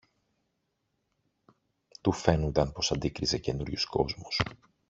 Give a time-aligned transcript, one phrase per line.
[2.01, 4.37] Του φαίνουνταν πως αντίκριζε καινούριους κόσμους.